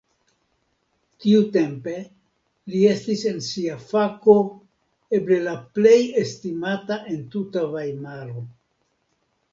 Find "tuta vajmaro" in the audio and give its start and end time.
7.37-8.47